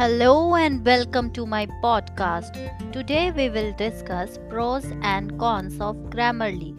Hello 0.00 0.54
and 0.54 0.82
welcome 0.82 1.30
to 1.32 1.44
my 1.44 1.66
podcast. 1.82 2.54
Today 2.90 3.32
we 3.32 3.50
will 3.50 3.74
discuss 3.74 4.38
pros 4.48 4.86
and 5.02 5.38
cons 5.38 5.78
of 5.78 5.94
Grammarly. 6.14 6.70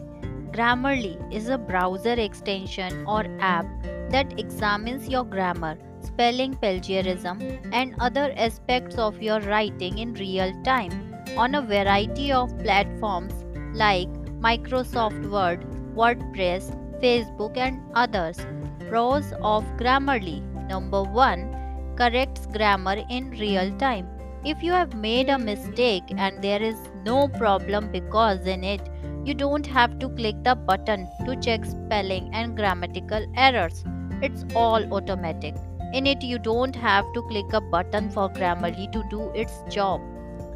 Grammarly 0.50 1.14
is 1.32 1.48
a 1.48 1.56
browser 1.56 2.14
extension 2.14 3.06
or 3.06 3.24
app 3.38 3.64
that 4.10 4.40
examines 4.40 5.08
your 5.08 5.22
grammar, 5.22 5.78
spelling 6.00 6.56
plagiarism, 6.56 7.40
and 7.72 7.94
other 8.00 8.34
aspects 8.36 8.96
of 8.96 9.22
your 9.22 9.38
writing 9.42 9.98
in 9.98 10.14
real 10.14 10.52
time 10.64 11.14
on 11.36 11.54
a 11.54 11.62
variety 11.62 12.32
of 12.32 12.58
platforms 12.58 13.44
like 13.72 14.08
Microsoft 14.40 15.30
Word, 15.30 15.64
WordPress, 15.94 16.76
Facebook, 17.00 17.56
and 17.56 17.80
others. 17.94 18.44
Pros 18.88 19.32
of 19.40 19.64
Grammarly 19.76 20.42
Number 20.68 21.04
1 21.04 21.61
corrects 21.96 22.46
grammar 22.46 23.02
in 23.08 23.30
real 23.30 23.70
time. 23.78 24.08
If 24.44 24.62
you 24.62 24.72
have 24.72 24.94
made 24.94 25.28
a 25.28 25.38
mistake 25.38 26.02
and 26.16 26.42
there 26.42 26.60
is 26.60 26.76
no 27.04 27.28
problem 27.28 27.92
because 27.92 28.46
in 28.46 28.64
it, 28.64 28.80
you 29.24 29.34
don't 29.34 29.66
have 29.66 29.98
to 30.00 30.08
click 30.08 30.42
the 30.42 30.56
button 30.56 31.06
to 31.26 31.36
check 31.36 31.64
spelling 31.64 32.28
and 32.32 32.56
grammatical 32.56 33.24
errors. 33.36 33.84
It's 34.20 34.44
all 34.54 34.92
automatic. 34.92 35.54
In 35.92 36.06
it, 36.06 36.22
you 36.22 36.38
don't 36.38 36.74
have 36.74 37.04
to 37.12 37.22
click 37.22 37.52
a 37.52 37.60
button 37.60 38.10
for 38.10 38.28
Grammarly 38.30 38.90
to 38.92 39.04
do 39.10 39.30
its 39.34 39.62
job. 39.68 40.00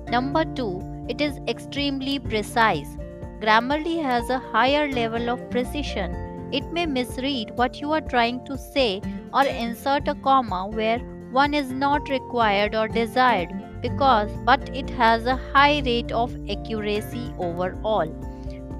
Number 0.08 0.44
2, 0.44 1.06
it 1.08 1.20
is 1.20 1.38
extremely 1.46 2.18
precise. 2.18 2.96
Grammarly 3.40 4.02
has 4.02 4.30
a 4.30 4.38
higher 4.38 4.90
level 4.90 5.30
of 5.30 5.50
precision. 5.50 6.14
It 6.52 6.72
may 6.72 6.86
misread 6.86 7.56
what 7.56 7.80
you 7.80 7.92
are 7.92 8.00
trying 8.00 8.44
to 8.46 8.56
say 8.56 9.02
or 9.32 9.44
insert 9.44 10.08
a 10.08 10.14
comma 10.14 10.68
where 10.68 11.00
one 11.36 11.52
is 11.52 11.70
not 11.70 12.08
required 12.08 12.74
or 12.74 12.88
desired 12.88 13.50
because 13.82 14.30
but 14.44 14.68
it 14.74 14.88
has 14.98 15.26
a 15.26 15.40
high 15.54 15.82
rate 15.84 16.10
of 16.10 16.34
accuracy 16.48 17.24
overall. 17.38 18.06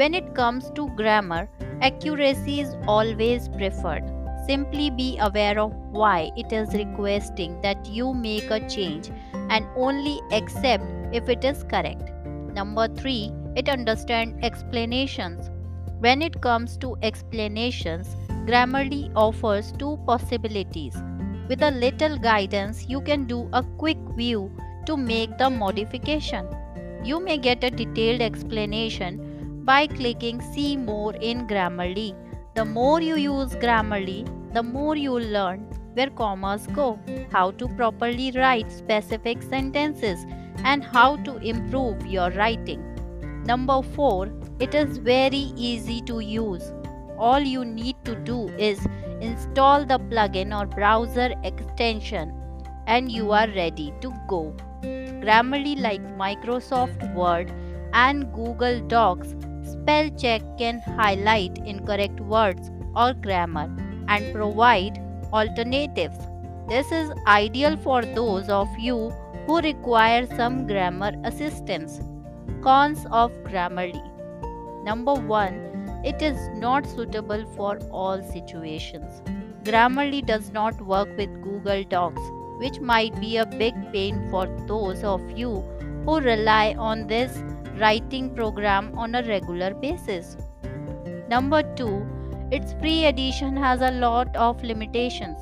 When 0.00 0.14
it 0.14 0.34
comes 0.34 0.70
to 0.76 0.88
grammar, 1.00 1.48
accuracy 1.82 2.60
is 2.60 2.74
always 2.88 3.48
preferred. 3.48 4.04
Simply 4.46 4.88
be 4.88 5.18
aware 5.18 5.58
of 5.58 5.74
why 5.90 6.30
it 6.34 6.50
is 6.50 6.72
requesting 6.72 7.60
that 7.60 7.84
you 7.86 8.14
make 8.14 8.50
a 8.50 8.60
change 8.68 9.10
and 9.50 9.66
only 9.76 10.20
accept 10.32 10.84
if 11.12 11.28
it 11.28 11.44
is 11.44 11.62
correct. 11.64 12.10
Number 12.54 12.88
3, 12.88 13.32
it 13.54 13.68
understands 13.68 14.38
explanations. 14.42 15.50
When 15.98 16.22
it 16.22 16.41
comes 16.41 16.78
to 16.78 16.96
explanations, 17.02 18.16
Grammarly 18.46 19.12
offers 19.14 19.72
two 19.72 19.98
possibilities 20.06 20.96
with 21.48 21.62
a 21.62 21.70
little 21.70 22.19
guidance, 22.19 22.86
you 22.89 23.00
can 23.00 23.25
do 23.25 23.48
a 23.52 23.62
quick 23.62 23.98
view 24.16 24.50
to 24.86 24.97
make 24.97 25.36
the 25.39 25.50
modification. 25.50 26.47
You 27.05 27.20
may 27.20 27.38
get 27.38 27.64
a 27.64 27.70
detailed 27.70 28.20
explanation 28.20 29.62
by 29.64 29.86
clicking 29.86 30.41
See 30.41 30.77
More 30.77 31.14
in 31.14 31.47
Grammarly. 31.47 32.14
The 32.55 32.64
more 32.64 33.00
you 33.00 33.16
use 33.16 33.55
Grammarly, 33.55 34.25
the 34.55 34.62
more 34.62 34.97
you 34.97 35.19
learn 35.19 35.61
where 35.94 36.11
commas 36.11 36.66
go, 36.69 36.98
how 37.30 37.50
to 37.53 37.69
properly 37.69 38.31
write 38.33 38.70
specific 38.70 39.42
sentences, 39.42 40.25
and 40.64 40.84
how 40.84 41.16
to 41.16 41.36
improve 41.38 42.06
your 42.06 42.31
writing. 42.31 42.83
Number 43.44 43.83
4. 43.83 44.28
It 44.58 44.75
is 44.75 44.98
very 44.98 45.53
easy 45.56 46.00
to 46.03 46.20
use. 46.20 46.72
All 47.19 47.41
you 47.41 47.64
need 47.64 47.97
to 48.05 48.14
do 48.14 48.48
is 48.58 48.78
install 49.20 49.84
the 49.84 49.98
plugin 49.98 50.56
or 50.59 50.67
browser 50.67 51.33
extension 51.45 52.33
and 52.86 53.11
you 53.11 53.33
are 53.33 53.48
ready 53.48 53.92
to 54.00 54.12
go. 54.28 54.55
Grammarly 54.83 55.81
like 55.81 56.03
Microsoft 56.17 57.14
Word 57.14 57.53
and 57.93 58.32
Google 58.32 58.81
Docs, 58.87 59.34
spell 59.62 60.10
check 60.10 60.43
can 60.59 60.81
highlight 60.81 61.59
incorrect 61.59 62.21
words 62.21 62.71
or 62.94 63.12
grammar 63.15 63.75
and 64.09 64.32
provide 64.32 64.99
alternatives. 65.32 66.19
This 66.69 66.91
is 66.93 67.10
ideal 67.26 67.76
for 67.76 68.03
those 68.03 68.49
of 68.49 68.69
you 68.78 69.10
who 69.47 69.60
require 69.60 70.26
some 70.37 70.66
grammar 70.66 71.12
assistance. 71.25 72.00
Cons 72.62 73.06
of 73.10 73.32
Grammarly 73.44 74.03
Number 74.84 75.15
1 75.15 75.75
it 76.11 76.22
is 76.22 76.49
not 76.55 76.87
suitable 76.87 77.44
for 77.56 77.78
all 77.91 78.22
situations. 78.22 79.22
Grammarly 79.65 80.25
does 80.25 80.53
not 80.53 80.81
work 80.81 81.09
with 81.19 81.43
Google 81.43 81.83
Docs, 81.83 82.22
which 82.59 82.78
might 82.78 83.21
be 83.21 83.39
a 83.39 83.47
big 83.47 83.75
pain 83.93 84.28
for 84.31 84.47
those 84.69 85.03
of 85.03 85.21
you 85.37 85.65
who 86.05 86.21
rely 86.21 86.77
on 86.78 87.09
this 87.09 87.43
writing 87.81 88.33
program 88.37 88.97
on 88.97 89.17
a 89.17 89.25
regular 89.25 89.75
basis. 89.75 90.37
Number 91.28 91.62
2, 91.75 92.49
its 92.53 92.73
free 92.75 93.06
edition 93.06 93.56
has 93.56 93.81
a 93.81 93.91
lot 93.91 94.34
of 94.37 94.62
limitations. 94.62 95.38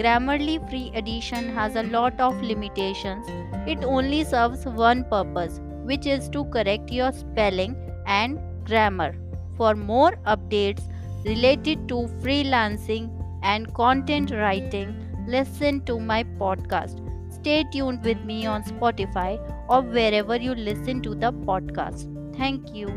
Grammarly 0.00 0.58
free 0.70 0.90
edition 0.94 1.54
has 1.54 1.76
a 1.76 1.82
lot 1.82 2.18
of 2.18 2.40
limitations. 2.40 3.26
It 3.68 3.84
only 3.84 4.24
serves 4.24 4.64
one 4.64 5.04
purpose, 5.04 5.60
which 5.82 6.06
is 6.06 6.30
to 6.30 6.46
correct 6.46 6.90
your 6.90 7.12
spelling 7.12 7.76
and 8.06 8.40
grammar. 8.64 9.14
For 9.60 9.74
more 9.74 10.12
updates 10.24 10.80
related 11.22 11.86
to 11.88 11.96
freelancing 12.22 13.10
and 13.42 13.74
content 13.74 14.30
writing, 14.30 14.94
listen 15.28 15.84
to 15.84 16.00
my 16.00 16.24
podcast. 16.24 17.02
Stay 17.30 17.64
tuned 17.70 18.02
with 18.02 18.24
me 18.24 18.46
on 18.46 18.62
Spotify 18.62 19.38
or 19.68 19.82
wherever 19.82 20.36
you 20.36 20.54
listen 20.54 21.02
to 21.02 21.14
the 21.14 21.32
podcast. 21.32 22.08
Thank 22.38 22.74
you. 22.74 22.88